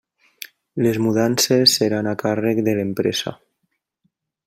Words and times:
Les 0.85 0.97
mudances 1.07 1.75
seran 1.81 2.11
a 2.13 2.17
càrrec 2.25 2.65
de 2.69 2.77
l'empresa. 2.81 3.37